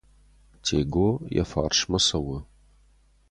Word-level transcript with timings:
Тего 0.65 1.07
йӕ 1.35 1.43
фарсмӕ 1.51 1.99
цӕуы. 2.05 2.39